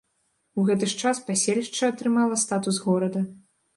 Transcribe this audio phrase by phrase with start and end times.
[0.61, 3.21] У гэты ж час паселішча атрымала статус горада.